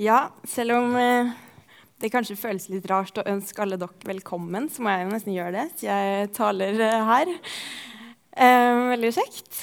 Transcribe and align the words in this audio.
Ja, 0.00 0.30
selv 0.48 0.78
om 0.78 0.94
eh, 0.96 1.32
det 2.00 2.08
kanskje 2.08 2.38
føles 2.40 2.64
litt 2.72 2.86
rart 2.88 3.18
å 3.20 3.26
ønske 3.28 3.60
alle 3.60 3.76
dere 3.76 4.08
velkommen, 4.08 4.70
så 4.72 4.80
må 4.80 4.88
jeg 4.88 5.02
jo 5.04 5.10
nesten 5.10 5.34
gjøre 5.34 5.52
det. 5.52 5.64
Så 5.76 5.88
jeg 5.90 6.30
taler 6.32 6.78
eh, 6.80 7.10
her. 7.10 7.32
Eh, 8.32 8.76
veldig 8.94 9.10
kjekt 9.12 9.58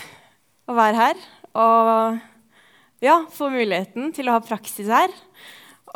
å 0.69 0.75
være 0.77 0.99
her 0.99 1.23
og 1.57 2.19
ja, 3.01 3.15
få 3.33 3.47
muligheten 3.49 4.11
til 4.13 4.29
å 4.29 4.35
ha 4.35 4.43
praksis 4.45 4.91
her. 4.93 5.09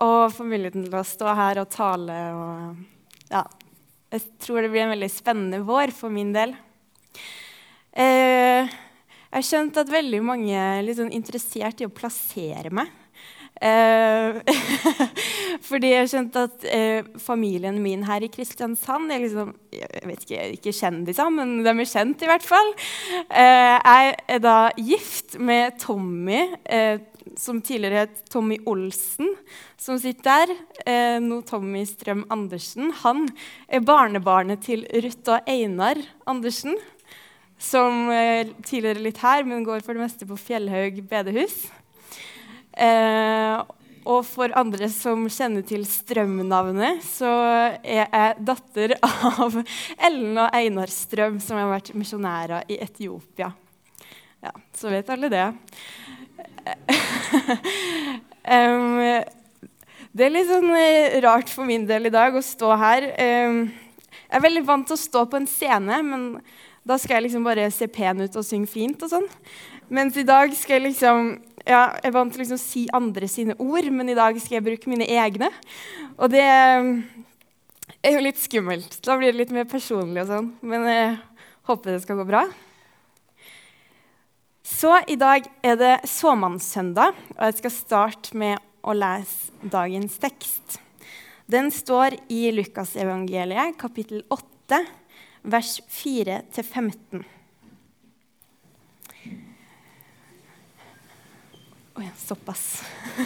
Og 0.01 0.34
få 0.34 0.47
muligheten 0.50 0.88
til 0.88 0.97
å 0.97 1.04
stå 1.05 1.36
her 1.38 1.61
og 1.61 1.70
tale 1.70 2.18
og 2.34 3.29
ja. 3.29 3.43
Jeg 4.13 4.25
tror 4.41 4.61
det 4.61 4.71
blir 4.73 4.84
en 4.88 4.93
veldig 4.93 5.09
spennende 5.09 5.61
vår 5.65 5.93
for 5.93 6.13
min 6.13 6.34
del. 6.34 6.52
Jeg 7.97 8.68
har 9.34 9.45
skjønt 9.45 9.79
at 9.81 9.89
veldig 9.89 10.20
mange 10.25 10.54
er 10.54 10.84
litt 10.86 11.00
sånn 11.00 11.13
interessert 11.13 11.81
i 11.81 11.88
å 11.89 11.93
plassere 11.93 12.70
meg. 12.73 12.91
Eh, 13.64 14.39
fordi 15.70 15.93
jeg 15.93 16.10
skjønte 16.11 16.42
at 16.50 16.65
eh, 16.68 17.06
familien 17.21 17.78
min 17.83 18.04
her 18.07 18.25
i 18.25 18.32
Kristiansand 18.32 19.14
er 19.14 19.21
liksom, 19.24 19.54
jeg 19.71 20.04
vet 20.10 20.25
ikke, 20.25 20.47
ikke 20.57 20.75
kjendiser, 20.75 21.29
men 21.32 21.56
de 21.64 21.71
er 21.71 21.87
kjent 21.87 22.25
i 22.25 22.29
hvert 22.29 22.43
fall. 22.43 22.73
Eh, 23.23 23.78
jeg 23.78 24.14
er 24.36 24.42
da 24.43 24.57
gift 24.75 25.37
med 25.39 25.78
Tommy, 25.79 26.42
eh, 26.68 27.00
som 27.39 27.61
tidligere 27.64 28.04
het 28.04 28.25
Tommy 28.34 28.57
Olsen, 28.68 29.32
som 29.79 30.00
sitter 30.01 30.43
der. 30.43 30.57
Eh, 30.84 31.20
nå 31.23 31.39
Tommy 31.48 31.86
Strøm 31.87 32.25
Andersen. 32.34 32.92
Han 33.03 33.30
er 33.67 33.86
barnebarnet 33.86 34.66
til 34.67 34.84
Ruth 34.92 35.38
og 35.38 35.48
Einar 35.48 36.02
Andersen, 36.28 36.75
som 37.56 38.11
eh, 38.11 38.52
tidligere 38.66 39.06
litt 39.08 39.23
her, 39.23 39.48
men 39.48 39.64
går 39.64 39.86
for 39.86 39.95
det 39.95 40.03
meste 40.03 40.28
på 40.28 40.39
Fjellhaug 40.39 41.00
bedehus. 41.08 41.64
Eh, 42.73 43.61
og 44.03 44.25
for 44.27 44.52
andre 44.59 44.89
som 44.91 45.27
kjenner 45.31 45.64
til 45.67 45.86
Strøm-navnet, 45.88 47.03
så 47.05 47.30
er 47.80 48.03
jeg 48.03 48.34
datter 48.44 48.95
av 49.00 49.56
Ellen 50.09 50.42
og 50.44 50.50
Einar 50.58 50.92
Strøm, 50.92 51.39
som 51.44 51.59
har 51.61 51.72
vært 51.72 51.94
misjonærer 51.95 52.67
i 52.73 52.81
Etiopia. 52.83 53.53
Ja, 54.44 54.52
så 54.75 54.92
vet 54.92 55.11
alle 55.14 55.30
det. 55.31 55.45
um, 58.58 59.00
det 60.14 60.26
er 60.26 60.33
litt 60.36 60.52
sånn 60.52 60.67
eh, 60.76 61.16
rart 61.23 61.50
for 61.52 61.67
min 61.67 61.88
del 61.88 62.09
i 62.09 62.14
dag 62.14 62.36
å 62.36 62.44
stå 62.44 62.73
her. 62.81 63.08
Um, 63.48 63.64
jeg 64.28 64.36
er 64.36 64.44
veldig 64.44 64.66
vant 64.67 64.88
til 64.89 64.98
å 64.98 65.03
stå 65.03 65.23
på 65.31 65.39
en 65.39 65.48
scene, 65.48 66.02
men 66.03 66.28
da 66.83 67.00
skal 67.00 67.17
jeg 67.17 67.30
liksom 67.30 67.48
bare 67.48 67.70
se 67.72 67.88
pen 67.88 68.20
ut 68.26 68.36
og 68.36 68.44
synge 68.44 68.67
fint. 68.67 69.00
og 69.00 69.14
sånn. 69.16 69.30
Mens 69.94 70.17
i 70.20 70.28
dag 70.28 70.52
skal 70.58 70.81
jeg 70.81 70.89
liksom 70.89 71.38
ja, 71.64 71.95
Jeg 71.95 72.09
er 72.09 72.16
vant 72.16 72.33
til 72.33 72.44
liksom 72.44 72.59
å 72.59 72.64
si 72.64 72.83
andre 72.92 73.28
sine 73.31 73.56
ord, 73.61 73.88
men 73.92 74.11
i 74.11 74.17
dag 74.17 74.38
skal 74.42 74.58
jeg 74.58 74.66
bruke 74.66 74.92
mine 74.92 75.08
egne. 75.08 75.50
Og 76.17 76.31
det 76.33 76.44
er 76.44 78.11
jo 78.11 78.23
litt 78.23 78.42
skummelt. 78.42 79.00
Da 79.05 79.16
blir 79.20 79.31
det 79.31 79.39
litt 79.39 79.55
mer 79.55 79.67
personlig 79.70 80.25
og 80.25 80.31
sånn. 80.31 80.52
Men 80.61 80.88
jeg 80.89 81.17
håper 81.70 81.94
det 81.94 82.03
skal 82.03 82.20
gå 82.20 82.28
bra. 82.28 82.44
Så 84.64 84.95
i 85.11 85.16
dag 85.20 85.47
er 85.64 85.75
det 85.80 85.94
såmannssøndag, 86.08 87.16
og 87.36 87.44
jeg 87.47 87.59
skal 87.59 87.75
starte 87.75 88.38
med 88.39 88.59
å 88.83 88.95
lese 88.95 89.52
dagens 89.64 90.16
tekst. 90.23 90.80
Den 91.52 91.70
står 91.72 92.16
i 92.31 92.48
Lukasevangeliet, 92.55 93.75
kapittel 93.80 94.23
8, 94.31 94.80
vers 95.52 95.77
4-15. 95.92 97.23
Oh 101.95 102.03
ja, 102.03 102.09
såpass. 102.17 102.83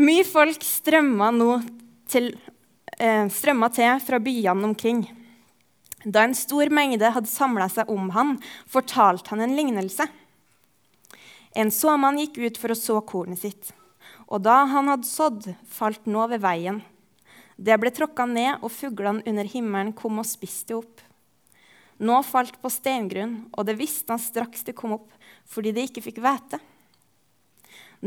Mye 0.00 0.24
folk 0.24 0.64
strømma 0.64 1.28
nå 1.36 1.60
til, 2.08 2.30
eh, 2.96 3.28
strømma 3.28 3.68
til 3.74 4.00
fra 4.00 4.18
byene 4.22 4.64
omkring. 4.70 5.02
Da 6.04 6.22
en 6.24 6.34
stor 6.34 6.70
mengde 6.72 7.10
hadde 7.12 7.28
samla 7.28 7.68
seg 7.68 7.90
om 7.92 8.08
han, 8.16 8.38
fortalte 8.66 9.30
han 9.34 9.40
en 9.44 9.56
lignelse. 9.56 10.08
En 11.52 11.70
såmann 11.70 12.18
gikk 12.22 12.38
ut 12.40 12.56
for 12.56 12.72
å 12.72 12.78
så 12.78 13.00
kornet 13.04 13.38
sitt. 13.42 13.74
Og 14.30 14.40
da 14.46 14.64
han 14.70 14.88
hadde 14.88 15.04
sådd, 15.04 15.54
falt 15.68 16.06
nå 16.06 16.26
ved 16.30 16.40
veien. 16.40 16.80
Det 17.60 17.76
ble 17.76 17.90
tråkka 17.92 18.24
ned, 18.24 18.62
og 18.64 18.72
fuglene 18.72 19.20
under 19.28 19.44
himmelen 19.44 19.92
kom 19.92 20.18
og 20.22 20.28
spiste 20.28 20.78
opp. 20.78 21.02
Nå 22.00 22.22
falt 22.24 22.56
på 22.62 22.70
steingrunn, 22.72 23.50
og 23.52 23.66
det 23.68 23.76
visste 23.76 24.14
han 24.14 24.22
straks 24.22 24.64
det 24.64 24.76
kom 24.76 24.96
opp, 24.96 25.10
fordi 25.44 25.72
det 25.76 25.90
ikke 25.90 26.04
fikk 26.06 26.20
hvete. 26.24 26.60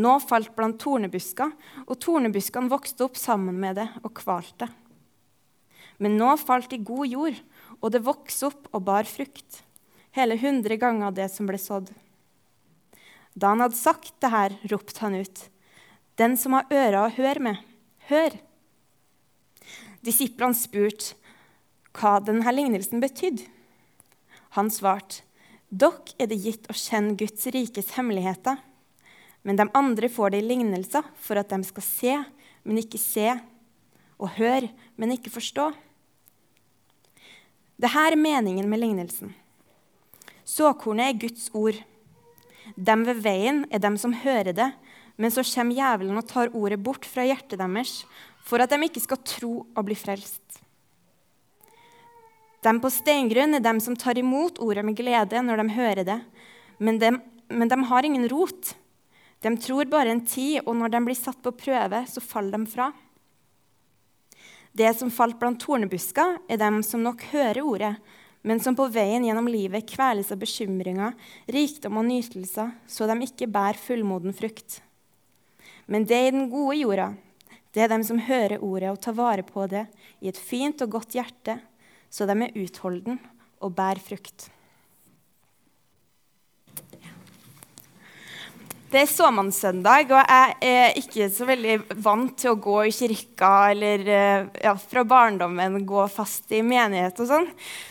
Nå 0.02 0.16
falt 0.26 0.56
blant 0.58 0.80
tornebusker, 0.82 1.52
og 1.86 2.00
tornebuskene 2.02 2.72
vokste 2.72 3.06
opp 3.06 3.20
sammen 3.22 3.60
med 3.62 3.78
det 3.78 3.86
og 4.02 4.16
kvalte. 4.18 4.72
Men 6.02 6.18
nå 6.18 6.32
falt 6.42 6.74
i 6.74 6.82
god 6.82 7.06
jord, 7.12 7.38
og 7.82 7.94
det 7.94 8.02
vokste 8.02 8.50
opp 8.50 8.72
og 8.74 8.82
bar 8.88 9.06
frukt, 9.06 9.62
hele 10.18 10.40
hundre 10.42 10.80
ganger 10.82 11.14
det 11.14 11.30
som 11.30 11.46
ble 11.46 11.62
sådd. 11.62 11.92
Da 13.38 13.54
han 13.54 13.62
hadde 13.62 13.78
sagt 13.78 14.16
det 14.22 14.34
her, 14.34 14.58
ropte 14.74 15.06
han 15.06 15.22
ut, 15.22 15.50
Den 16.16 16.36
som 16.38 16.54
har 16.54 16.70
ører 16.70 17.00
å 17.00 17.14
høre 17.14 17.42
med, 17.42 17.62
hør! 18.10 18.36
Disiplene 20.06 20.54
spurte 20.54 21.16
hva 21.98 22.20
denne 22.22 22.52
lignelsen 22.54 23.02
betydde. 23.02 23.48
Han 24.54 24.70
svarte, 24.74 25.24
Dere 25.74 26.14
er 26.22 26.30
det 26.30 26.38
gitt 26.38 26.68
å 26.70 26.76
kjenne 26.78 27.16
Guds 27.18 27.48
rikes 27.50 27.96
hemmeligheter. 27.96 28.60
Men 29.42 29.58
de 29.58 29.66
andre 29.74 30.10
får 30.10 30.34
det 30.34 30.44
i 30.44 30.50
lignelser 30.52 31.08
for 31.20 31.40
at 31.42 31.50
de 31.50 31.66
skal 31.66 31.86
se, 31.86 32.18
men 32.64 32.80
ikke 32.80 33.02
se, 33.02 33.34
og 34.22 34.36
høre, 34.38 34.70
men 34.96 35.16
ikke 35.16 35.34
forstå. 35.34 35.72
Dette 37.82 38.04
er 38.06 38.16
meningen 38.20 38.70
med 38.70 38.84
lignelsen. 38.84 39.34
Såkornet 40.46 41.10
er 41.10 41.22
Guds 41.26 41.50
ord. 41.58 41.80
Dem 42.78 43.04
ved 43.08 43.24
veien 43.26 43.64
er 43.74 43.82
dem 43.82 43.98
som 44.00 44.14
hører 44.14 44.54
det, 44.56 44.70
men 45.18 45.34
så 45.34 45.44
kommer 45.46 45.76
djevelen 45.76 46.22
og 46.22 46.30
tar 46.30 46.54
ordet 46.54 46.80
bort 46.86 47.10
fra 47.10 47.26
hjertet 47.26 47.60
deres 47.60 48.04
for 48.44 48.62
at 48.62 48.72
de 48.72 48.80
ikke 48.86 49.04
skal 49.04 49.26
tro 49.26 49.54
og 49.66 49.86
bli 49.88 49.98
frelst. 49.98 50.63
De 52.64 52.72
på 52.80 52.90
steingrunn 52.92 53.58
er 53.58 53.64
dem 53.64 53.80
som 53.84 53.96
tar 54.00 54.18
imot 54.20 54.62
ordet 54.64 54.86
med 54.88 54.96
glede 54.96 55.42
når 55.44 55.60
de 55.60 55.76
hører 55.76 56.08
det, 56.08 56.20
men 56.80 57.00
de, 57.00 57.12
men 57.52 57.70
de 57.72 57.78
har 57.90 58.08
ingen 58.08 58.28
rot. 58.32 58.76
De 59.44 59.52
tror 59.60 59.90
bare 59.92 60.14
en 60.14 60.24
tid, 60.24 60.62
og 60.64 60.78
når 60.80 60.94
de 60.94 61.02
blir 61.04 61.20
satt 61.20 61.42
på 61.44 61.52
prøve, 61.60 62.06
så 62.08 62.24
faller 62.24 62.56
de 62.56 62.72
fra. 62.72 62.92
Det 64.74 64.90
som 64.98 65.12
falt 65.12 65.36
blant 65.42 65.60
tornebusker, 65.62 66.40
er 66.48 66.62
dem 66.62 66.80
som 66.88 67.04
nok 67.04 67.26
hører 67.34 67.60
ordet, 67.62 67.92
men 68.44 68.60
som 68.64 68.76
på 68.76 68.88
veien 68.92 69.24
gjennom 69.28 69.48
livet 69.52 69.86
kveles 69.88 70.32
av 70.34 70.40
bekymringer, 70.42 71.14
rikdom 71.52 72.00
og 72.00 72.08
nytelser, 72.08 72.72
så 72.88 73.08
de 73.08 73.20
ikke 73.28 73.52
bærer 73.52 73.80
fullmoden 73.80 74.34
frukt. 74.36 74.80
Men 75.86 76.08
det 76.08 76.20
i 76.24 76.32
den 76.32 76.50
gode 76.52 76.80
jorda, 76.80 77.12
det 77.76 77.84
er 77.84 77.92
dem 77.92 78.04
som 78.08 78.24
hører 78.24 78.64
ordet 78.64 78.92
og 78.92 79.00
tar 79.04 79.16
vare 79.20 79.46
på 79.46 79.68
det 79.68 79.86
i 80.24 80.32
et 80.32 80.40
fint 80.40 80.82
og 80.86 80.96
godt 80.98 81.16
hjerte, 81.20 81.60
så 82.14 82.28
de 82.30 82.36
er 82.46 82.60
utholden 82.62 83.18
og 83.64 83.74
bærer 83.74 84.02
frukt. 84.04 84.52
Det 88.94 89.00
er 89.02 89.10
såmannssøndag, 89.10 90.12
og 90.14 90.20
jeg 90.22 90.52
er 90.70 90.98
ikke 91.00 91.26
så 91.34 91.48
veldig 91.50 91.78
vant 92.06 92.36
til 92.38 92.52
å 92.52 92.60
gå 92.62 92.76
i 92.86 92.92
kirka 92.94 93.50
eller 93.72 94.04
eh, 94.06 94.44
ja, 94.62 94.76
fra 94.78 95.02
barndommen 95.10 95.80
gå 95.90 96.04
fast 96.14 96.54
i 96.54 96.60
menighet 96.62 97.18
og 97.24 97.32
sånn. 97.32 97.48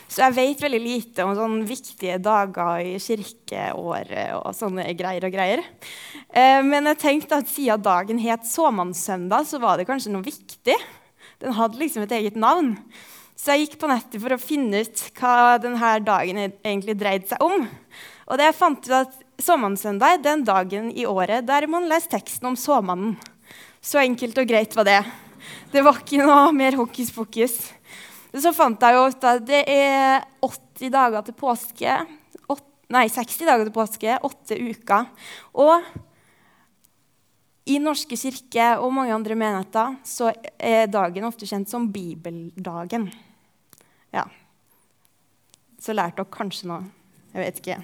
Så 0.06 0.22
jeg 0.22 0.37
vet 0.37 0.62
veldig 0.62 0.81
lite 0.84 1.27
om 1.27 1.34
sånne 1.34 1.66
viktige 1.66 2.21
dager 2.22 2.84
i 2.87 3.00
kirkeåret 3.03 4.37
og 4.37 4.55
sånne 4.55 4.84
greier 4.94 5.27
og 5.27 5.34
greier. 5.34 5.65
Eh, 6.31 6.61
men 6.62 6.87
jeg 6.93 7.00
tenkte 7.03 7.41
at 7.43 7.50
siden 7.50 7.82
dagen 7.82 8.23
het 8.23 8.47
såmannssøndag, 8.47 9.50
så 9.50 9.58
var 9.58 9.82
det 9.82 9.88
kanskje 9.91 10.14
noe 10.14 10.23
viktig. 10.23 10.79
Den 11.43 11.58
hadde 11.58 11.82
liksom 11.82 12.06
et 12.06 12.14
eget 12.20 12.38
navn. 12.38 12.76
Så 13.37 13.55
jeg 13.55 13.67
gikk 13.67 13.79
på 13.81 13.90
nettet 13.90 14.20
for 14.23 14.34
å 14.34 14.40
finne 14.40 14.84
ut 14.84 15.05
hva 15.19 15.58
denne 15.62 15.93
dagen 16.05 16.40
egentlig 16.44 16.96
dreide 17.00 17.32
seg 17.32 17.43
om. 17.43 17.67
Og 18.29 18.38
det 18.38 18.49
jeg 18.50 18.58
fant 18.58 18.88
ut 18.88 18.96
at 19.02 19.19
Såmannssøndag 19.43 20.20
den 20.23 20.44
dagen 20.46 20.90
i 20.94 21.02
året 21.08 21.43
der 21.49 21.64
man 21.67 21.88
leser 21.90 22.12
teksten 22.12 22.52
om 22.52 22.56
såmannen. 22.58 23.17
Så 23.82 23.99
enkelt 23.99 24.37
og 24.38 24.46
greit 24.46 24.76
var 24.79 24.87
det. 24.87 25.00
Det 25.73 25.82
var 25.82 25.99
ikke 25.99 26.20
noe 26.20 26.52
mer 26.55 26.76
hokus 26.79 27.11
pokus. 27.11 27.56
Så 28.31 28.52
fant 28.55 28.84
jeg 28.84 28.94
jo 28.94 29.08
ut 29.11 29.26
at 29.26 29.43
det 29.49 29.64
er 29.67 30.23
80 30.46 30.93
dager 30.94 31.26
til 31.26 31.37
påske. 31.40 31.96
8, 32.46 32.62
nei, 32.94 33.08
60 33.11 33.50
dager 33.50 33.67
til 33.67 33.75
påske, 33.75 34.20
åtte 34.31 34.61
uker. 34.62 35.11
Og 35.58 35.90
i 37.64 37.79
Norske 37.79 38.17
kirke 38.19 38.73
og 38.82 38.91
mange 38.94 39.14
andre 39.14 39.37
menigheter 39.38 39.97
så 40.06 40.32
er 40.59 40.91
dagen 40.91 41.26
ofte 41.29 41.47
kjent 41.47 41.70
som 41.70 41.87
bibeldagen. 41.94 43.06
Ja. 44.11 44.26
Så 45.79 45.94
lærte 45.94 46.23
dere 46.23 46.35
kanskje 46.35 46.70
noe. 46.70 46.88
Jeg 47.32 47.44
vet 47.44 47.61
ikke. 47.62 47.79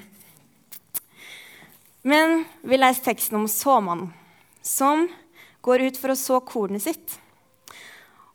Men 2.09 2.45
vi 2.67 2.79
leser 2.79 3.07
teksten 3.07 3.39
om 3.39 3.49
såmannen 3.51 4.11
som 4.63 5.07
går 5.65 5.89
ut 5.89 5.99
for 6.01 6.13
å 6.13 6.19
så 6.19 6.39
kornet 6.47 6.85
sitt. 6.85 7.17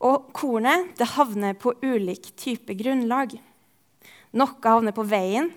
Og 0.03 0.31
kornet 0.35 0.93
det 0.99 1.13
havner 1.13 1.55
på 1.59 1.75
ulik 1.83 2.33
type 2.39 2.75
grunnlag. 2.79 3.37
Noe 4.33 4.59
havner 4.63 4.95
på 4.95 5.05
veien, 5.07 5.51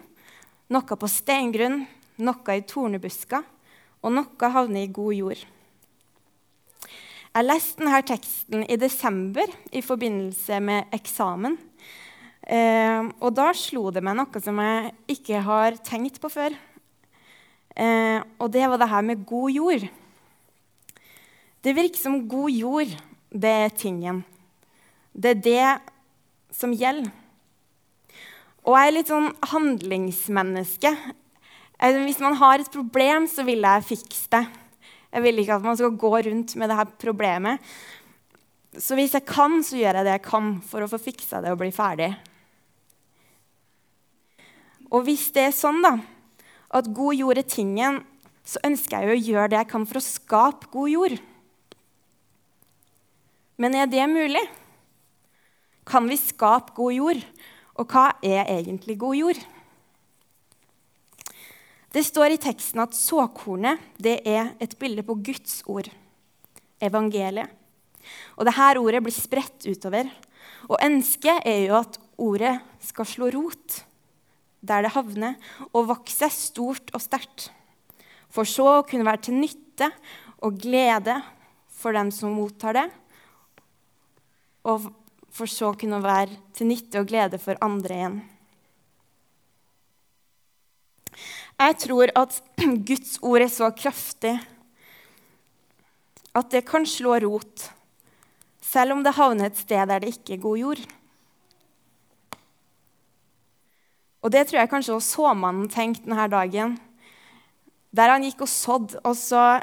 noe 0.70 0.98
på 1.00 1.10
steingrunn, 1.10 1.84
noe 2.22 2.56
i 2.56 2.64
tornebusker, 2.68 3.42
og 4.02 4.14
noe 4.14 4.50
havner 4.54 4.86
i 4.86 4.92
god 4.92 5.16
jord. 5.16 5.42
Jeg 7.36 7.44
leste 7.44 7.82
denne 7.82 7.98
teksten 8.00 8.62
i 8.64 8.78
desember 8.80 9.50
i 9.68 9.82
forbindelse 9.84 10.56
med 10.64 10.94
eksamen. 10.96 11.58
Eh, 12.40 13.10
og 13.20 13.34
da 13.36 13.50
slo 13.52 13.90
det 13.92 14.00
meg 14.00 14.16
noe 14.16 14.40
som 14.40 14.56
jeg 14.62 14.94
ikke 15.12 15.42
har 15.44 15.76
tenkt 15.84 16.16
på 16.22 16.30
før. 16.32 16.56
Eh, 17.76 18.24
og 18.40 18.48
det 18.56 18.64
var 18.64 18.80
det 18.80 18.88
her 18.88 19.04
med 19.04 19.28
god 19.28 19.52
jord. 19.52 19.84
Det 21.60 21.76
virker 21.76 22.00
som 22.00 22.22
god 22.24 22.56
jord, 22.56 22.96
det 23.28 23.54
er 23.66 23.78
tingen. 23.84 24.24
Det 25.12 25.36
er 25.36 25.44
det 25.44 26.56
som 26.56 26.72
gjelder. 26.72 27.12
Og 28.64 28.80
jeg 28.80 28.88
er 28.88 28.96
litt 28.96 29.12
sånn 29.12 29.34
handlingsmenneske. 29.52 30.98
Eh, 31.84 32.04
hvis 32.06 32.24
man 32.24 32.40
har 32.40 32.64
et 32.64 32.72
problem, 32.72 33.28
så 33.28 33.44
vil 33.44 33.60
jeg 33.60 33.90
fikse 33.92 34.32
det. 34.32 34.46
Jeg 35.16 35.24
vil 35.24 35.40
ikke 35.40 35.56
at 35.56 35.64
man 35.64 35.78
skal 35.80 35.94
gå 35.96 36.10
rundt 36.12 36.52
med 36.60 36.68
det 36.68 36.76
her 36.76 36.90
problemet. 37.00 37.62
Så 38.76 38.92
hvis 38.98 39.14
jeg 39.16 39.24
kan, 39.24 39.62
så 39.64 39.78
gjør 39.78 39.96
jeg 39.96 40.04
det 40.04 40.12
jeg 40.18 40.24
kan 40.26 40.50
for 40.60 40.84
å 40.84 40.88
få 40.92 40.98
fiksa 41.00 41.40
det 41.40 41.54
og 41.54 41.62
bli 41.62 41.70
ferdig. 41.72 42.10
Og 44.92 45.06
hvis 45.06 45.30
det 45.32 45.46
er 45.48 45.56
sånn 45.56 45.80
da, 45.80 45.94
at 46.76 46.92
god 46.92 47.16
jord 47.16 47.40
er 47.40 47.48
tingen, 47.48 48.02
så 48.44 48.60
ønsker 48.68 49.00
jeg 49.00 49.08
jo 49.08 49.16
å 49.16 49.24
gjøre 49.32 49.50
det 49.54 49.60
jeg 49.62 49.70
kan 49.72 49.88
for 49.88 50.02
å 50.02 50.04
skape 50.04 50.68
god 50.76 50.92
jord. 50.92 51.16
Men 53.56 53.80
er 53.80 53.88
det 53.88 54.04
mulig? 54.12 54.44
Kan 55.88 56.12
vi 56.12 56.20
skape 56.20 56.76
god 56.76 56.92
jord? 56.92 57.24
Og 57.80 57.88
hva 57.88 58.10
er 58.20 58.52
egentlig 58.52 59.00
god 59.00 59.16
jord? 59.16 59.46
Det 61.92 62.02
står 62.04 62.34
i 62.34 62.40
teksten 62.42 62.82
at 62.82 62.96
såkornet 62.96 63.82
det 64.02 64.18
er 64.28 64.54
et 64.62 64.74
bilde 64.80 65.04
på 65.06 65.16
Guds 65.24 65.60
ord, 65.70 65.88
evangeliet. 66.82 67.52
Og 68.36 68.46
dette 68.46 68.80
ordet 68.80 69.02
blir 69.02 69.14
spredt 69.14 69.66
utover. 69.66 70.10
Og 70.70 70.78
ønsket 70.82 71.46
er 71.46 71.66
jo 71.66 71.78
at 71.78 71.98
ordet 72.22 72.56
skal 72.84 73.08
slå 73.08 73.30
rot 73.34 73.82
der 74.66 74.82
det 74.82 74.94
havner, 74.96 75.36
og 75.70 75.90
vokse 75.92 76.26
stort 76.32 76.90
og 76.96 77.02
sterkt. 77.04 77.50
For 78.32 78.48
så 78.48 78.80
å 78.80 78.86
kunne 78.88 79.06
være 79.06 79.28
til 79.28 79.38
nytte 79.38 79.90
og 80.42 80.58
glede 80.58 81.20
for 81.76 81.94
dem 81.94 82.10
som 82.10 82.34
mottar 82.34 82.74
det, 82.74 82.86
og 84.66 84.88
for 85.36 85.50
så 85.50 85.70
å 85.70 85.78
kunne 85.78 86.00
være 86.02 86.34
til 86.56 86.70
nytte 86.72 87.02
og 87.02 87.10
glede 87.12 87.38
for 87.38 87.60
andre 87.62 88.00
igjen. 88.00 88.18
Jeg 91.56 91.78
tror 91.80 92.12
at 92.12 92.36
Guds 92.88 93.16
ord 93.24 93.40
er 93.40 93.52
så 93.52 93.70
kraftig 93.72 94.34
at 96.36 96.50
det 96.52 96.66
kan 96.68 96.84
slå 96.84 97.14
rot, 97.24 97.70
selv 98.60 98.92
om 98.92 99.00
det 99.04 99.14
havner 99.16 99.48
et 99.48 99.56
sted 99.56 99.88
der 99.88 100.02
det 100.04 100.12
ikke 100.12 100.34
er 100.36 100.42
god 100.42 100.58
jord. 100.60 100.82
Og 104.20 104.32
det 104.34 104.42
tror 104.48 104.60
jeg 104.60 104.68
kanskje 104.68 104.98
også 104.98 105.16
såmannen 105.16 105.70
tenkte 105.72 106.04
denne 106.04 106.28
dagen. 106.28 106.76
Der 107.96 108.12
han 108.12 108.26
gikk 108.26 108.44
og 108.44 108.52
sådde, 108.52 109.00
og 109.06 109.16
så 109.16 109.62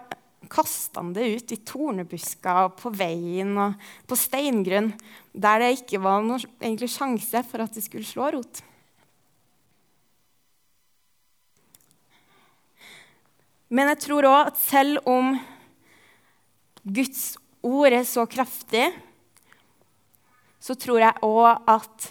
kasta 0.50 1.01
han 1.01 1.13
det 1.13 1.30
ut 1.30 1.54
i 1.54 1.62
tornebusker 1.68 2.66
og 2.66 2.78
på 2.80 2.89
veien 2.96 3.54
og 3.60 3.78
på 4.10 4.18
steingrunn, 4.18 4.94
der 5.34 5.62
det 5.62 5.74
ikke 5.78 6.01
var 6.01 6.25
noen 6.25 6.88
sjanse 6.89 7.44
for 7.51 7.62
at 7.62 7.78
det 7.78 7.86
skulle 7.86 8.07
slå 8.07 8.31
rot. 8.34 8.63
Men 13.74 13.90
jeg 13.90 14.04
tror 14.04 14.28
òg 14.30 14.52
at 14.52 14.60
selv 14.62 15.02
om 15.10 15.31
Guds 16.84 17.24
ord 17.66 17.96
er 17.96 18.04
så 18.06 18.28
kraftig, 18.30 18.92
så 20.62 20.75
tror 20.78 21.02
jeg 21.02 21.24
òg 21.25 21.72
at 21.74 22.10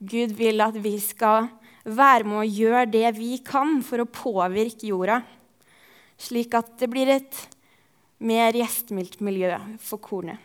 Gud 0.00 0.32
vil 0.38 0.62
at 0.64 0.76
vi 0.80 0.94
skal 1.02 1.50
være 1.84 2.24
med 2.24 2.40
å 2.40 2.48
gjøre 2.48 2.86
det 2.88 3.10
vi 3.18 3.36
kan 3.44 3.82
for 3.84 4.02
å 4.02 4.08
påvirke 4.08 4.88
jorda, 4.88 5.20
slik 6.16 6.56
at 6.56 6.72
det 6.80 6.88
blir 6.90 7.12
et 7.12 7.42
mer 8.24 8.56
gjestmildt 8.56 9.20
miljø 9.20 9.52
for 9.84 10.00
kornet. 10.00 10.40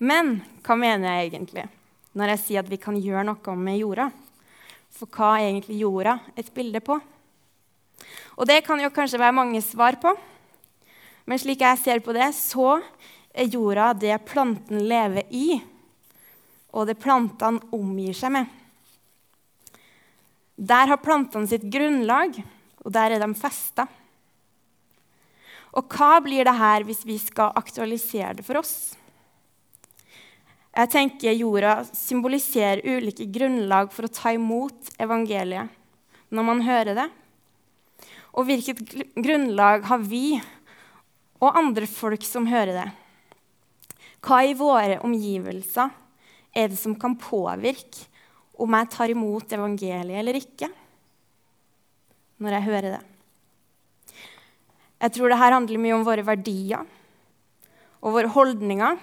Men 0.00 0.38
hva 0.64 0.78
mener 0.80 1.12
jeg 1.12 1.28
egentlig 1.28 1.66
når 2.16 2.32
jeg 2.32 2.42
sier 2.42 2.64
at 2.64 2.72
vi 2.72 2.80
kan 2.80 2.96
gjøre 2.96 3.26
noe 3.28 3.58
med 3.60 3.78
jorda? 3.82 4.08
For 4.96 5.12
hva 5.12 5.34
er 5.36 5.50
egentlig 5.50 5.82
jorda 5.82 6.16
et 6.40 6.48
bilde 6.56 6.80
på? 6.84 6.96
Og 8.36 8.48
det 8.48 8.62
kan 8.66 8.80
jo 8.80 8.92
kanskje 8.92 9.20
være 9.20 9.36
mange 9.36 9.62
svar 9.64 9.98
på. 10.02 10.12
Men 11.26 11.40
slik 11.42 11.64
jeg 11.64 11.80
ser 11.82 12.02
på 12.04 12.14
det, 12.14 12.28
så 12.36 12.78
er 13.36 13.50
jorda 13.52 13.90
det 13.96 14.16
planten 14.28 14.84
lever 14.88 15.26
i, 15.34 15.58
og 16.76 16.86
det 16.88 17.00
plantene 17.02 17.62
omgir 17.74 18.16
seg 18.16 18.32
med. 18.36 18.46
Der 20.56 20.88
har 20.88 21.02
plantene 21.02 21.48
sitt 21.50 21.66
grunnlag, 21.72 22.38
og 22.84 22.92
der 22.94 23.16
er 23.16 23.20
de 23.20 23.32
festa. 23.36 23.88
Og 25.76 25.84
hva 25.92 26.16
blir 26.24 26.46
det 26.48 26.56
her 26.56 26.86
hvis 26.88 27.02
vi 27.04 27.18
skal 27.20 27.52
aktualisere 27.58 28.38
det 28.38 28.46
for 28.46 28.62
oss? 28.62 28.94
Jeg 30.76 30.92
tenker 30.92 31.36
jorda 31.36 31.78
symboliserer 31.96 32.84
ulike 32.84 33.26
grunnlag 33.32 33.92
for 33.92 34.08
å 34.08 34.12
ta 34.12 34.32
imot 34.36 34.90
evangeliet 35.00 35.72
når 36.28 36.44
man 36.44 36.60
hører 36.64 36.96
det. 36.96 37.06
Og 38.36 38.44
hvilket 38.44 38.82
grunnlag 39.16 39.86
har 39.88 40.02
vi 40.04 40.36
og 41.40 41.56
andre 41.56 41.88
folk 41.88 42.24
som 42.24 42.48
hører 42.48 42.74
det? 42.76 42.88
Hva 44.26 44.42
i 44.44 44.56
våre 44.58 44.98
omgivelser 45.06 45.92
er 46.56 46.68
det 46.72 46.78
som 46.80 46.96
kan 46.98 47.16
påvirke 47.20 48.08
om 48.60 48.72
jeg 48.76 48.90
tar 48.92 49.12
imot 49.12 49.52
evangeliet 49.52 50.20
eller 50.20 50.38
ikke? 50.40 50.68
Når 52.40 52.56
jeg 52.56 52.66
hører 52.66 52.96
det. 52.96 53.04
Jeg 54.96 55.12
tror 55.12 55.32
det 55.32 55.40
her 55.40 55.56
handler 55.56 55.80
mye 55.80 55.96
om 55.96 56.04
våre 56.04 56.24
verdier 56.24 56.84
og 58.00 58.16
våre 58.16 58.32
holdninger. 58.32 59.00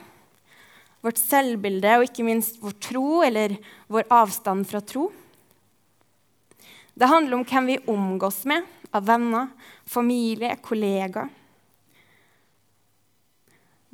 Vårt 1.04 1.20
selvbilde 1.20 1.98
og 1.98 2.06
ikke 2.08 2.26
minst 2.26 2.62
vår 2.62 2.78
tro 2.82 3.08
eller 3.26 3.58
vår 3.92 4.08
avstand 4.14 4.66
fra 4.70 4.82
tro. 4.86 5.10
Det 6.94 7.10
handler 7.10 7.40
om 7.40 7.46
hvem 7.50 7.70
vi 7.74 7.82
omgås 7.90 8.44
med 8.50 8.70
av 8.94 9.06
venner, 9.08 9.50
familie, 9.90 10.56
kollegaer. 10.62 11.32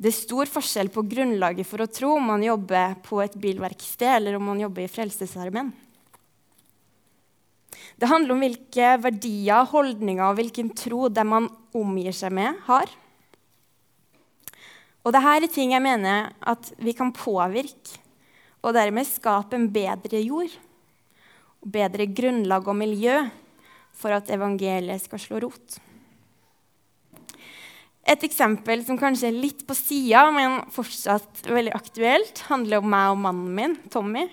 Det 0.00 0.08
er 0.08 0.16
stor 0.16 0.48
forskjell 0.48 0.88
på 0.92 1.04
grunnlaget 1.04 1.68
for 1.68 1.84
å 1.84 1.90
tro 1.92 2.14
om 2.16 2.30
man 2.32 2.44
jobber 2.44 2.94
på 3.04 3.18
et 3.20 3.34
bilverksted 3.36 4.08
eller 4.08 4.38
om 4.38 4.46
man 4.48 4.62
jobber 4.62 4.86
i 4.86 4.88
Frelsesarmeen. 4.88 5.74
Det 8.00 8.08
handler 8.08 8.32
om 8.32 8.40
hvilke 8.40 8.94
verdier, 9.02 9.66
holdninger 9.68 10.24
og 10.24 10.38
hvilken 10.38 10.70
tro 10.72 11.10
det 11.12 11.24
man 11.28 11.50
omgir 11.76 12.16
seg 12.16 12.32
med, 12.32 12.56
har. 12.64 12.88
Og 15.04 15.12
dette 15.12 15.34
er 15.36 15.46
ting 15.52 15.74
jeg 15.74 15.84
mener 15.84 16.32
at 16.48 16.72
vi 16.80 16.96
kan 16.96 17.12
påvirke, 17.12 18.00
og 18.64 18.72
dermed 18.76 19.08
skape 19.08 19.56
en 19.56 19.68
bedre 19.72 20.20
jord. 20.24 20.56
Bedre 21.60 22.08
grunnlag 22.08 22.64
og 22.68 22.76
miljø 22.76 23.18
for 24.00 24.16
at 24.16 24.30
evangeliet 24.32 25.04
skal 25.04 25.22
slå 25.22 25.40
rot. 25.44 25.78
Et 28.10 28.24
eksempel 28.26 28.80
som 28.86 28.98
kanskje 28.98 29.28
er 29.28 29.36
litt 29.38 29.66
på 29.68 29.76
sida, 29.76 30.24
men 30.34 30.62
fortsatt 30.72 31.44
veldig 31.46 31.74
aktuelt, 31.76 32.42
handler 32.48 32.80
om 32.80 32.88
meg 32.90 33.10
og 33.12 33.20
mannen 33.26 33.52
min, 33.54 33.76
Tommy. 33.92 34.24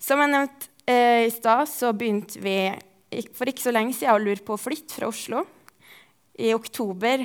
Som 0.00 0.22
jeg 0.22 0.32
nevnte 0.32 0.68
eh, 0.86 1.26
i 1.26 1.32
stad, 1.34 1.66
så 1.68 1.94
begynte 1.96 2.40
vi 2.44 2.58
for 3.34 3.50
ikke 3.50 3.64
så 3.64 3.72
lenge 3.74 3.96
siden 3.96 4.14
å 4.14 4.22
lure 4.22 4.44
på 4.46 4.54
å 4.54 4.60
flytte 4.60 5.00
fra 5.00 5.08
Oslo. 5.10 5.42
I 6.38 6.52
oktober 6.54 7.24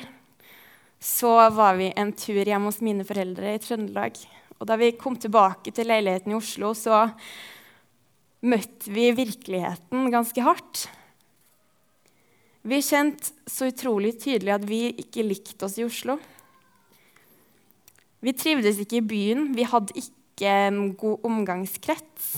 så 1.00 1.36
var 1.54 1.78
vi 1.78 1.92
en 1.94 2.12
tur 2.18 2.42
hjemme 2.42 2.72
hos 2.72 2.82
mine 2.84 3.06
foreldre 3.06 3.54
i 3.54 3.62
Trøndelag. 3.62 4.18
Og 4.58 4.66
da 4.66 4.78
vi 4.80 4.96
kom 4.98 5.20
tilbake 5.20 5.74
til 5.76 5.92
leiligheten 5.92 6.34
i 6.34 6.40
Oslo, 6.40 6.74
så 6.74 7.06
møtte 8.46 8.92
vi 8.94 9.10
virkeligheten 9.18 10.10
ganske 10.14 10.46
hardt. 10.46 10.86
Vi 12.66 12.80
kjente 12.82 13.34
så 13.50 13.70
utrolig 13.70 14.16
tydelig 14.22 14.56
at 14.56 14.66
vi 14.66 14.88
ikke 15.02 15.26
likte 15.26 15.68
oss 15.68 15.78
i 15.78 15.86
Oslo. 15.86 16.18
Vi 18.26 18.34
trivdes 18.34 18.80
ikke 18.82 19.02
i 19.02 19.06
byen, 19.06 19.52
vi 19.54 19.68
hadde 19.70 19.94
ikke 20.02 20.54
en 20.70 20.80
god 20.98 21.28
omgangskrets. 21.30 22.32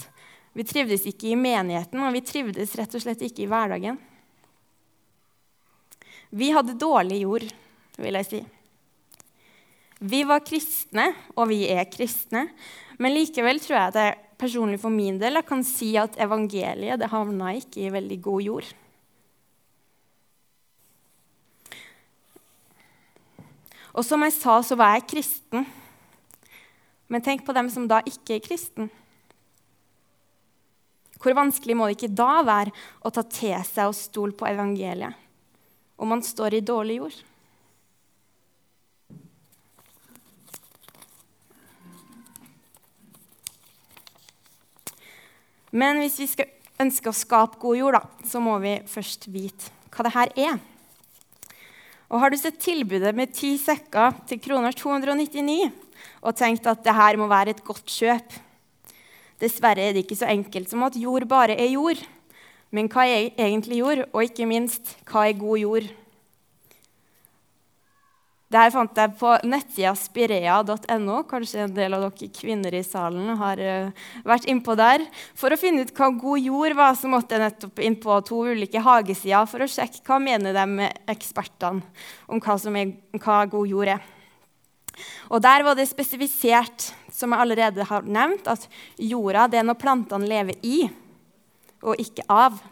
Vi 0.57 0.65
trivdes 0.67 1.05
ikke 1.07 1.31
i 1.31 1.39
menigheten, 1.39 2.01
og 2.03 2.11
vi 2.15 2.23
trivdes 2.25 2.75
rett 2.75 2.95
og 2.97 3.03
slett 3.03 3.23
ikke 3.23 3.45
i 3.45 3.49
hverdagen. 3.51 3.99
Vi 6.35 6.51
hadde 6.51 6.75
dårlig 6.75 7.21
jord, 7.21 7.45
vil 7.95 8.19
jeg 8.19 8.27
si. 8.27 8.41
Vi 9.97 10.21
var 10.27 10.43
kristne, 10.45 11.07
og 11.37 11.47
vi 11.53 11.63
er 11.71 11.87
kristne, 11.89 12.49
men 12.99 13.15
likevel 13.15 13.61
tror 13.63 13.77
jeg 13.77 13.93
at 13.93 14.01
jeg 14.01 14.26
personlig 14.37 14.79
for 14.81 14.93
min 14.93 15.17
del 15.21 15.39
jeg 15.39 15.47
kan 15.47 15.63
si 15.65 15.95
at 15.99 16.17
evangeliet 16.21 17.01
det 17.01 17.09
havna 17.11 17.55
ikke 17.57 17.87
i 17.87 17.93
veldig 17.93 18.19
god 18.25 18.45
jord. 18.45 18.69
Og 23.97 24.05
som 24.05 24.21
jeg 24.21 24.35
sa, 24.35 24.59
så 24.61 24.77
var 24.77 24.93
jeg 24.93 25.07
kristen. 25.09 25.65
Men 27.09 27.23
tenk 27.25 27.41
på 27.47 27.55
dem 27.55 27.69
som 27.73 27.87
da 27.89 28.03
ikke 28.05 28.35
er 28.35 28.43
kristen. 28.45 28.91
Hvor 31.17 31.33
vanskelig 31.33 31.73
må 31.73 31.87
det 31.87 31.97
ikke 31.97 32.13
da 32.13 32.43
være 32.45 32.73
å 33.01 33.09
ta 33.09 33.23
til 33.25 33.57
seg 33.65 33.89
og 33.89 33.97
stole 33.97 34.37
på 34.37 34.45
evangeliet 34.49 35.25
om 35.97 36.11
man 36.13 36.21
står 36.21 36.59
i 36.59 36.61
dårlig 36.61 36.99
jord? 36.99 37.15
Men 45.77 45.99
hvis 46.01 46.17
vi 46.23 46.27
skal 46.31 46.49
ønske 46.81 47.11
å 47.11 47.15
skape 47.15 47.59
god 47.61 47.77
jord, 47.77 47.97
da, 47.99 48.25
så 48.25 48.41
må 48.41 48.55
vi 48.63 48.79
først 48.89 49.27
vite 49.29 49.69
hva 49.93 50.05
det 50.05 50.13
her 50.15 50.33
er. 50.47 50.57
Og 52.07 52.21
Har 52.21 52.31
du 52.31 52.37
sett 52.39 52.59
tilbudet 52.63 53.13
med 53.15 53.33
ti 53.35 53.57
sekker 53.59 54.15
til 54.29 54.39
kroner 54.41 54.73
299 54.77 55.67
og 56.23 56.35
tenkt 56.39 56.69
at 56.69 56.83
det 56.85 56.95
her 56.95 57.17
må 57.19 57.27
være 57.29 57.53
et 57.53 57.63
godt 57.67 57.89
kjøp? 57.91 58.37
Dessverre 59.41 59.83
er 59.83 59.93
det 59.93 60.05
ikke 60.05 60.17
så 60.17 60.29
enkelt 60.31 60.71
som 60.71 60.85
at 60.87 60.97
jord 60.97 61.27
bare 61.29 61.57
er 61.59 61.69
jord. 61.75 61.99
Men 62.73 62.89
hva 62.91 63.05
er 63.05 63.29
egentlig 63.37 63.83
jord, 63.83 64.01
og 64.11 64.23
ikke 64.25 64.47
minst, 64.49 64.95
hva 65.07 65.27
er 65.27 65.37
god 65.39 65.61
jord? 65.61 65.91
Dette 68.47 68.71
fant 68.71 68.95
jeg 68.95 69.11
på 69.19 69.33
nettsida 69.43 69.91
spirea.no. 69.99 71.17
Kanskje 71.27 71.65
en 71.65 71.73
del 71.75 71.97
av 71.97 72.05
dere 72.05 72.29
kvinner 72.31 72.77
i 72.77 72.83
salen 72.85 73.33
har 73.41 73.59
uh, 73.59 74.05
vært 74.23 74.47
innpå 74.47 74.75
der. 74.79 75.03
For 75.35 75.51
å 75.51 75.59
finne 75.59 75.83
ut 75.83 75.91
hva 75.97 76.07
god 76.15 76.45
jord 76.45 76.77
var, 76.79 76.95
så 76.95 77.11
måtte 77.11 77.35
jeg 77.35 77.43
nettopp 77.43 77.81
inn 77.83 77.97
på 77.99 78.21
to 78.29 78.39
ulike 78.47 78.83
hagesider 78.85 79.49
for 79.51 79.65
å 79.65 79.67
sjekke 79.71 79.99
hva 80.07 80.21
mener 80.23 80.55
de 80.55 80.87
ekspertene 81.11 81.83
om 82.31 82.39
hva, 82.39 82.55
er, 82.71 82.95
hva 83.19 83.41
god 83.51 83.73
jord 83.73 83.93
er. 83.97 84.07
Og 85.27 85.43
Der 85.43 85.67
var 85.67 85.75
det 85.75 85.89
spesifisert, 85.91 86.91
som 87.11 87.35
jeg 87.35 87.43
allerede 87.43 87.83
har 87.91 88.07
nevnt, 88.07 88.47
at 88.47 88.63
jorda 88.95 89.49
det 89.51 89.59
er 89.59 89.67
når 89.67 89.81
plantene 89.83 90.29
lever 90.29 90.55
i, 90.63 90.87
og 91.83 91.99
ikke 91.99 92.23
av. 92.31 92.63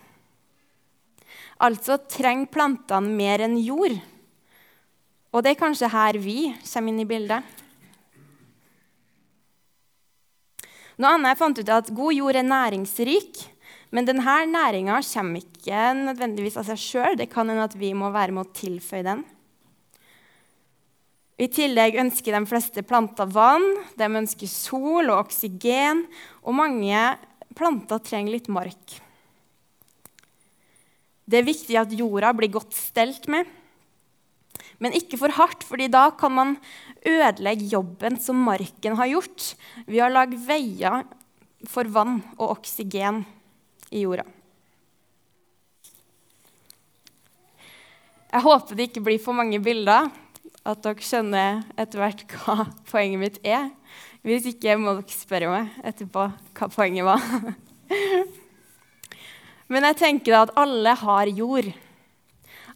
Altså 1.60 2.00
trenger 2.08 2.48
plantene 2.52 3.12
mer 3.12 3.44
enn 3.44 3.60
jord. 3.60 4.00
Og 5.36 5.44
det 5.44 5.52
er 5.52 5.60
kanskje 5.60 5.92
her 5.92 6.16
vi 6.24 6.40
kommer 6.64 6.94
inn 6.94 7.04
i 7.04 7.08
bildet. 7.10 7.44
Noe 10.96 11.12
annet 11.12 11.34
jeg 11.34 11.40
fant 11.42 11.60
ut 11.60 11.68
er 11.68 11.82
at 11.82 11.92
God 11.92 12.16
jord 12.16 12.38
er 12.40 12.48
næringsrik, 12.48 13.42
men 13.92 14.08
denne 14.08 14.36
næringa 14.48 15.02
kommer 15.10 15.44
ikke 15.44 15.82
nødvendigvis 16.00 16.56
av 16.62 16.70
seg 16.70 16.80
sjøl. 16.80 17.18
Det 17.20 17.28
kan 17.34 17.52
hende 17.52 17.68
at 17.68 17.76
vi 17.76 17.92
må 17.92 18.14
være 18.16 18.32
med 18.32 18.46
å 18.46 18.56
tilføye 18.56 19.04
den. 19.04 19.26
I 21.36 21.50
tillegg 21.52 21.98
ønsker 22.00 22.32
de 22.32 22.48
fleste 22.48 22.86
planter 22.88 23.28
vann, 23.28 23.66
de 24.00 24.08
ønsker 24.08 24.48
sol 24.48 25.10
og 25.10 25.26
oksygen, 25.26 26.06
og 26.48 26.56
mange 26.56 27.02
planter 27.60 28.00
trenger 28.08 28.38
litt 28.38 28.48
mark. 28.48 28.96
Det 31.28 31.42
er 31.42 31.48
viktig 31.50 31.76
at 31.82 31.92
jorda 31.92 32.32
blir 32.38 32.54
godt 32.56 32.72
stelt 32.78 33.28
med. 33.28 33.50
Men 34.84 34.96
ikke 34.98 35.20
for 35.20 35.34
hardt, 35.36 35.64
fordi 35.64 35.88
da 35.92 36.10
kan 36.18 36.34
man 36.36 36.56
ødelegge 37.06 37.70
jobben 37.72 38.18
som 38.20 38.42
marken 38.44 38.98
har 38.98 39.12
gjort 39.12 39.54
Vi 39.88 40.02
har 40.02 40.14
lagd 40.14 40.36
veier 40.48 41.06
for 41.70 41.88
vann 41.90 42.20
og 42.38 42.58
oksygen 42.58 43.24
i 43.92 44.04
jorda. 44.04 44.26
Jeg 48.36 48.44
håper 48.44 48.76
det 48.76 48.90
ikke 48.90 49.06
blir 49.06 49.22
for 49.24 49.38
mange 49.38 49.62
bilder, 49.64 50.10
at 50.66 50.82
dere 50.84 51.06
skjønner 51.06 51.62
etter 51.80 52.02
hvert 52.02 52.26
hva 52.34 52.66
poenget 52.90 53.22
mitt 53.22 53.38
er. 53.48 53.70
Hvis 54.26 54.50
ikke 54.50 54.76
må 54.82 54.98
dere 54.98 55.14
spørre 55.14 55.52
meg 55.54 55.78
etterpå 55.86 56.26
hva 56.58 56.70
poenget 56.74 57.08
var. 57.08 57.22
Men 59.72 59.88
jeg 59.90 60.00
tenker 60.02 60.42
at 60.42 60.54
alle 60.60 60.98
har 61.00 61.32
jord. 61.32 61.70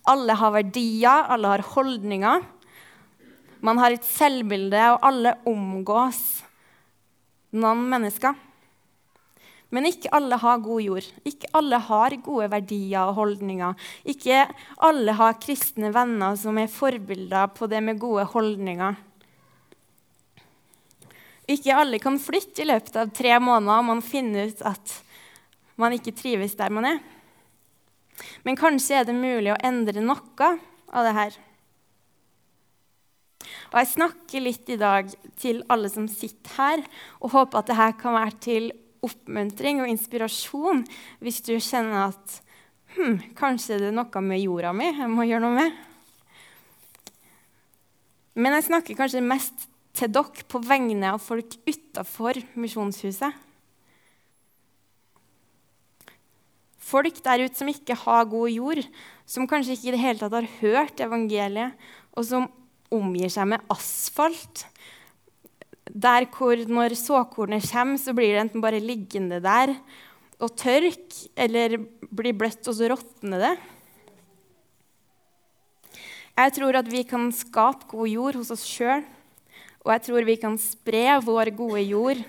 Alle 0.07 0.35
har 0.39 0.53
verdier, 0.55 1.25
alle 1.27 1.55
har 1.55 1.65
holdninger. 1.75 2.45
Man 3.65 3.81
har 3.81 3.91
et 3.91 4.05
selvbilde, 4.07 4.83
og 4.93 5.03
alle 5.09 5.35
omgås 5.49 6.21
noen 7.51 7.83
mennesker. 7.91 8.37
Men 9.69 9.85
ikke 9.85 10.09
alle 10.15 10.37
har 10.41 10.61
god 10.65 10.81
jord. 10.81 11.09
Ikke 11.29 11.49
alle 11.57 11.77
har 11.89 12.15
gode 12.25 12.47
verdier 12.49 13.11
og 13.11 13.19
holdninger. 13.19 13.75
Ikke 14.09 14.47
alle 14.85 15.13
har 15.19 15.37
kristne 15.41 15.91
venner 15.93 16.39
som 16.39 16.57
er 16.57 16.71
forbilder 16.73 17.51
på 17.53 17.69
det 17.69 17.83
med 17.85 18.01
gode 18.01 18.25
holdninger. 18.31 18.97
Ikke 21.49 21.77
alle 21.77 21.99
kan 22.01 22.17
flytte 22.21 22.63
i 22.63 22.69
løpet 22.69 22.97
av 22.97 23.13
tre 23.13 23.37
måneder 23.41 23.81
om 23.81 23.93
man 23.95 24.03
finner 24.05 24.49
ut 24.49 24.59
at 24.65 24.97
man 25.79 25.93
ikke 25.95 26.13
trives 26.17 26.57
der 26.57 26.73
man 26.73 26.85
er. 26.85 26.99
Men 28.43 28.57
kanskje 28.59 28.99
er 28.99 29.07
det 29.07 29.15
mulig 29.17 29.53
å 29.53 29.61
endre 29.65 30.03
noe 30.03 30.49
av 30.89 31.07
det 31.07 31.15
her. 31.17 31.37
Og 33.69 33.79
Jeg 33.79 33.91
snakker 33.93 34.43
litt 34.43 34.69
i 34.73 34.77
dag 34.81 35.09
til 35.39 35.63
alle 35.69 35.89
som 35.91 36.07
sitter 36.11 36.55
her, 36.57 36.85
og 37.21 37.33
håper 37.35 37.61
at 37.61 37.71
dette 37.71 37.89
kan 38.01 38.17
være 38.17 38.37
til 38.43 38.71
oppmuntring 39.05 39.79
og 39.79 39.87
inspirasjon 39.87 40.83
hvis 41.23 41.39
du 41.45 41.53
kjenner 41.55 42.09
at 42.09 42.39
hm, 42.97 43.35
kanskje 43.37 43.77
det 43.79 43.91
er 43.91 43.95
noe 43.95 44.23
med 44.25 44.41
jorda 44.41 44.73
mi 44.75 44.89
jeg 44.89 45.11
må 45.11 45.27
gjøre 45.27 45.45
noe 45.45 45.55
med. 45.55 45.77
Men 48.39 48.55
jeg 48.57 48.69
snakker 48.69 48.97
kanskje 48.99 49.23
mest 49.25 49.67
til 49.95 50.11
dere 50.15 50.47
på 50.47 50.61
vegne 50.63 51.13
av 51.13 51.21
folk 51.23 51.57
utafor 51.67 52.39
Misjonshuset. 52.59 53.48
Folk 56.89 57.21
der 57.21 57.45
ute 57.45 57.57
som 57.59 57.69
ikke 57.69 57.97
har 58.01 58.27
god 58.29 58.49
jord, 58.49 58.83
som 59.29 59.45
kanskje 59.49 59.75
ikke 59.75 59.91
i 59.91 59.93
det 59.93 60.01
hele 60.01 60.21
tatt 60.21 60.33
har 60.33 60.47
hørt 60.59 61.01
evangeliet, 61.05 61.75
og 62.17 62.25
som 62.25 62.47
omgir 62.89 63.29
seg 63.29 63.51
med 63.51 63.65
asfalt. 63.69 64.65
Der 65.89 66.25
hvor 66.33 66.57
når 66.69 66.97
såkornet 66.97 67.67
kommer, 67.69 68.01
så 68.01 68.13
blir 68.17 68.33
det 68.33 68.45
enten 68.47 68.63
bare 68.63 68.81
liggende 68.81 69.41
der 69.43 69.75
og 70.39 70.55
tørk, 70.57 71.13
eller 71.35 71.75
blir 72.09 72.37
bløtt, 72.37 72.63
og 72.65 72.77
så 72.77 72.89
råtner 72.89 73.43
det. 73.43 73.53
Jeg 76.39 76.53
tror 76.55 76.77
at 76.79 76.87
vi 76.87 77.03
kan 77.03 77.25
skape 77.35 77.89
god 77.91 78.07
jord 78.07 78.37
hos 78.39 78.53
oss 78.55 78.63
sjøl, 78.63 79.03
og 79.83 79.91
jeg 79.91 80.05
tror 80.05 80.27
vi 80.27 80.37
kan 80.39 80.55
spre 80.61 81.19
vår 81.25 81.51
gode 81.57 81.83
jord 81.83 82.21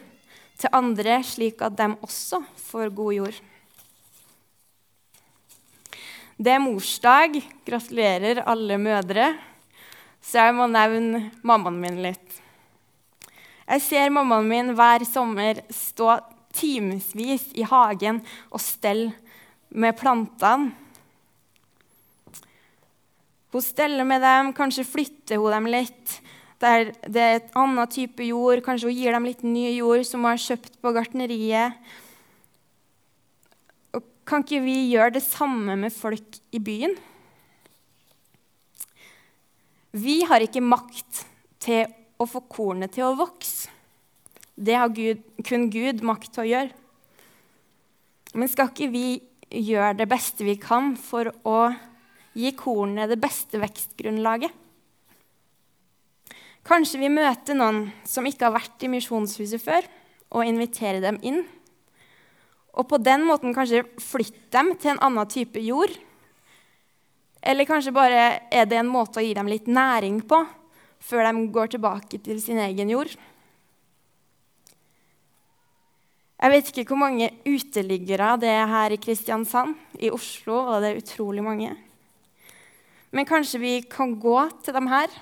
til 0.58 0.74
andre, 0.74 1.20
slik 1.24 1.62
at 1.62 1.76
de 1.78 1.86
også 2.02 2.42
får 2.66 2.90
god 2.98 3.14
jord. 3.20 3.38
Det 6.40 6.54
er 6.54 6.62
morsdag. 6.62 7.34
Gratulerer, 7.68 8.38
alle 8.48 8.78
mødre. 8.80 9.26
Så 10.24 10.40
jeg 10.40 10.54
må 10.56 10.64
nevne 10.72 11.26
mammaen 11.44 11.76
min 11.82 11.98
litt. 12.00 12.38
Jeg 13.68 13.82
ser 13.84 14.12
mammaen 14.14 14.48
min 14.48 14.72
hver 14.76 15.04
sommer 15.04 15.60
stå 15.68 16.16
timevis 16.56 17.44
i 17.52 17.66
hagen 17.68 18.22
og 18.48 18.64
stelle 18.64 19.12
med 19.68 19.98
plantene. 20.00 20.72
Hun 23.50 23.64
steller 23.66 24.06
med 24.06 24.22
dem, 24.24 24.52
kanskje 24.56 24.86
flytter 24.86 25.42
hun 25.42 25.52
dem 25.58 25.68
litt. 25.74 26.20
Der 26.62 26.94
det 27.04 27.20
er 27.20 27.40
et 27.42 27.56
annet 27.58 27.92
type 27.92 28.24
jord. 28.24 28.62
Kanskje 28.64 28.88
hun 28.88 28.96
gir 28.96 29.12
dem 29.12 29.28
litt 29.28 29.44
ny 29.44 29.74
jord 29.74 30.08
som 30.08 30.24
hun 30.24 30.32
har 30.32 30.40
kjøpt 30.40 30.80
på 30.80 30.94
gartneriet. 30.96 31.76
Kan 34.30 34.44
ikke 34.44 34.60
vi 34.62 34.76
gjøre 34.92 35.16
det 35.16 35.24
samme 35.26 35.74
med 35.74 35.90
folk 35.90 36.36
i 36.54 36.60
byen? 36.62 36.92
Vi 39.90 40.20
har 40.22 40.44
ikke 40.44 40.62
makt 40.62 41.24
til 41.58 41.90
å 42.14 42.28
få 42.30 42.44
kornet 42.46 42.94
til 42.94 43.08
å 43.08 43.16
vokse. 43.18 43.72
Det 44.54 44.76
har 44.78 44.94
Gud, 44.94 45.24
kun 45.42 45.66
Gud 45.72 46.04
makt 46.06 46.30
til 46.36 46.44
å 46.44 46.46
gjøre. 46.46 46.70
Men 48.38 48.52
skal 48.52 48.70
ikke 48.70 48.90
vi 48.92 49.04
gjøre 49.50 49.96
det 49.98 50.06
beste 50.12 50.46
vi 50.46 50.54
kan 50.62 50.92
for 50.94 51.32
å 51.42 51.58
gi 52.38 52.54
kornet 52.54 53.10
det 53.10 53.18
beste 53.18 53.58
vekstgrunnlaget? 53.58 54.54
Kanskje 56.70 57.00
vi 57.02 57.10
møter 57.10 57.58
noen 57.58 57.88
som 58.06 58.28
ikke 58.30 58.46
har 58.46 58.60
vært 58.60 58.86
i 58.86 58.92
misjonshuset 58.92 59.64
før, 59.64 59.88
og 60.30 60.46
inviterer 60.46 61.02
dem 61.02 61.18
inn 61.26 61.42
og 62.76 62.86
på 62.90 63.00
den 63.02 63.24
måten 63.26 63.54
kanskje 63.54 63.82
flytte 63.98 64.52
dem 64.54 64.74
til 64.78 64.94
en 64.94 65.02
annen 65.06 65.28
type 65.30 65.60
jord. 65.64 65.92
Eller 67.40 67.68
kanskje 67.68 67.94
bare 67.94 68.24
er 68.52 68.68
det 68.68 68.78
en 68.78 68.90
måte 68.90 69.20
å 69.20 69.24
gi 69.24 69.34
dem 69.34 69.48
litt 69.50 69.68
næring 69.70 70.20
på 70.28 70.44
før 71.00 71.26
de 71.26 71.44
går 71.52 71.74
tilbake 71.74 72.20
til 72.22 72.40
sin 72.42 72.60
egen 72.60 72.92
jord. 72.92 73.12
Jeg 76.40 76.52
vet 76.54 76.68
ikke 76.70 76.86
hvor 76.88 77.02
mange 77.02 77.26
uteliggere 77.44 78.34
det 78.40 78.48
er 78.48 78.68
her 78.68 78.94
i 78.94 79.00
Kristiansand. 79.00 79.74
I 80.00 80.12
Oslo 80.12 80.62
var 80.70 80.84
det 80.84 80.96
utrolig 81.02 81.44
mange. 81.44 81.74
Men 83.12 83.26
kanskje 83.28 83.60
vi 83.60 83.74
kan 83.84 84.14
gå 84.20 84.38
til 84.64 84.76
dem 84.76 84.88
her 84.88 85.12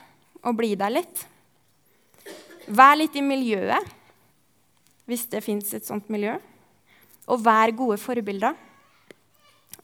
og 0.44 0.58
bli 0.60 0.74
der 0.78 0.92
litt? 0.94 1.24
Vær 2.68 2.98
litt 3.00 3.16
i 3.16 3.24
miljøet, 3.24 3.82
hvis 5.08 5.24
det 5.32 5.42
fins 5.42 5.72
et 5.74 5.88
sånt 5.88 6.10
miljø. 6.12 6.36
Og 7.28 7.42
vær 7.44 7.74
gode 7.76 7.98
forbilder. 8.00 8.56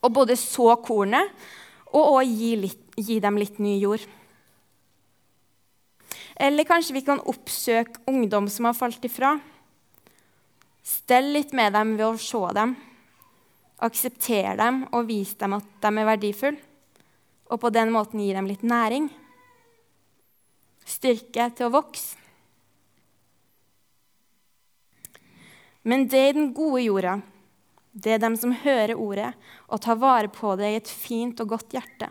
Og 0.05 0.13
både 0.13 0.37
så 0.37 0.75
kornet 0.85 1.33
og 1.95 2.19
gi, 2.27 2.55
litt, 2.59 2.81
gi 2.99 3.21
dem 3.23 3.39
litt 3.39 3.61
ny 3.63 3.77
jord. 3.79 4.03
Eller 6.35 6.67
kanskje 6.67 6.97
vi 6.97 7.05
kan 7.07 7.23
oppsøke 7.31 8.03
ungdom 8.11 8.49
som 8.51 8.67
har 8.67 8.77
falt 8.77 9.05
ifra. 9.07 9.37
Stell 10.85 11.31
litt 11.37 11.55
med 11.57 11.73
dem 11.77 11.95
ved 11.97 12.07
å 12.09 12.21
se 12.21 12.43
dem. 12.57 12.75
Aksepter 13.85 14.59
dem 14.59 14.83
og 14.91 15.07
vis 15.09 15.35
dem 15.39 15.55
at 15.57 15.69
de 15.85 15.93
er 15.93 16.09
verdifulle. 16.11 16.61
Og 17.53 17.61
på 17.61 17.71
den 17.71 17.93
måten 17.93 18.23
gi 18.25 18.33
dem 18.35 18.49
litt 18.49 18.65
næring. 18.67 19.07
Styrke 20.85 21.51
til 21.55 21.69
å 21.69 21.75
vokse. 21.77 22.19
Men 25.85 26.07
det 26.09 26.21
er 26.31 26.33
den 26.33 26.55
gode 26.57 26.81
jorda, 26.81 27.19
det 27.95 28.17
er 28.17 28.23
dem 28.23 28.35
som 28.39 28.53
hører 28.65 28.99
ordet 28.99 29.31
og 29.71 29.81
tar 29.85 30.01
vare 30.03 30.31
på 30.33 30.57
det 30.59 30.71
i 30.73 30.79
et 30.81 30.91
fint 30.91 31.39
og 31.45 31.55
godt 31.55 31.77
hjerte, 31.77 32.11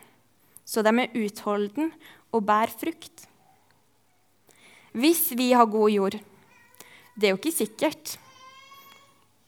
så 0.64 0.84
de 0.86 0.94
er 0.96 1.16
utholden 1.20 1.92
og 2.32 2.46
bærer 2.48 2.72
frukt. 2.72 3.28
Hvis 4.96 5.32
vi 5.36 5.52
har 5.52 5.66
god 5.66 5.90
jord 5.90 6.20
Det 7.14 7.28
er 7.28 7.34
jo 7.34 7.38
ikke 7.38 7.52
sikkert. 7.54 8.16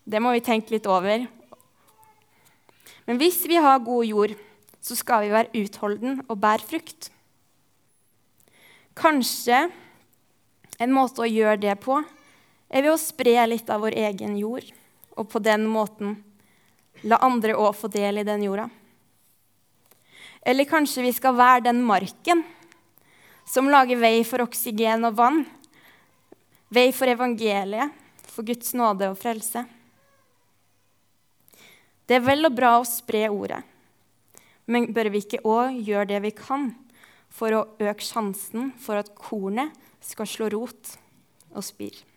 Det 0.05 0.19
må 0.21 0.35
vi 0.35 0.41
tenke 0.45 0.69
litt 0.69 0.85
over. 0.85 1.23
Men 3.09 3.17
hvis 3.17 3.39
vi 3.49 3.57
har 3.57 3.81
god 3.81 4.05
jord, 4.05 4.35
så 4.77 4.93
skal 4.93 5.23
vi 5.25 5.31
være 5.33 5.63
utholden 5.63 6.19
og 6.29 6.37
bære 6.43 6.61
frukt. 6.61 7.09
Kanskje 8.93 9.63
en 10.77 10.93
måte 10.93 11.25
å 11.25 11.29
gjøre 11.29 11.57
det 11.63 11.73
på 11.81 11.97
er 12.69 12.85
ved 12.85 12.91
å 12.93 13.01
spre 13.01 13.33
litt 13.49 13.69
av 13.73 13.81
vår 13.81 13.97
egen 14.11 14.37
jord, 14.37 14.69
og 15.15 15.29
på 15.31 15.39
den 15.43 15.65
måten 15.71 16.17
la 17.03 17.19
andre 17.23 17.55
òg 17.57 17.75
få 17.75 17.89
del 17.91 18.21
i 18.21 18.27
den 18.27 18.43
jorda. 18.45 18.69
Eller 20.45 20.67
kanskje 20.69 21.03
vi 21.05 21.13
skal 21.15 21.35
være 21.37 21.65
den 21.67 21.81
marken 21.85 22.43
som 23.49 23.69
lager 23.69 23.99
vei 24.01 24.19
for 24.25 24.43
oksygen 24.45 25.05
og 25.07 25.17
vann, 25.17 25.43
vei 26.73 26.91
for 26.93 27.09
evangeliet, 27.09 27.93
for 28.29 28.45
Guds 28.45 28.73
nåde 28.75 29.09
og 29.11 29.19
frelse. 29.19 29.63
Det 32.05 32.19
er 32.19 32.25
vel 32.25 32.45
og 32.45 32.53
bra 32.57 32.75
å 32.77 32.85
spre 32.85 33.25
ordet, 33.33 33.61
men 34.69 34.91
bør 34.93 35.09
vi 35.13 35.23
ikke 35.23 35.45
òg 35.45 35.79
gjøre 35.85 36.09
det 36.13 36.19
vi 36.25 36.33
kan 36.37 36.71
for 37.33 37.53
å 37.53 37.63
øke 37.81 38.05
sjansen 38.05 38.73
for 38.81 39.01
at 39.01 39.13
kornet 39.17 39.73
skal 40.05 40.29
slå 40.29 40.51
rot 40.53 40.97
og 41.55 41.65
spire? 41.65 42.14